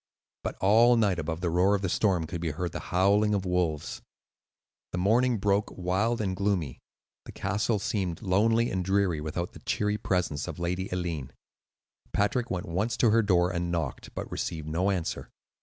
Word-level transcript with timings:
But 0.43 0.55
all 0.61 0.97
night 0.97 1.19
above 1.19 1.41
the 1.41 1.51
roar 1.51 1.75
of 1.75 1.83
the 1.83 1.87
storm 1.87 2.25
could 2.25 2.41
be 2.41 2.49
heard 2.49 2.71
the 2.71 2.79
howling 2.89 3.35
of 3.35 3.45
wolves. 3.45 4.01
The 4.93 4.97
morning 4.97 5.37
broke 5.37 5.69
wild 5.77 6.19
and 6.21 6.35
gloomy; 6.35 6.79
the 7.25 7.31
castle 7.31 7.77
seemed 7.77 8.23
lonely 8.23 8.71
and 8.71 8.83
dreary 8.83 9.21
without 9.21 9.51
the 9.53 9.59
cheery 9.59 9.99
presence 9.99 10.47
of 10.47 10.57
Lady 10.57 10.91
Eileen. 10.91 11.33
Patrick 12.13 12.49
went 12.49 12.65
once 12.67 12.97
to 12.97 13.11
her 13.11 13.21
door 13.21 13.51
and 13.51 13.71
knocked, 13.71 14.15
but 14.15 14.31
received 14.31 14.67
no 14.67 14.89
answer. 14.89 15.29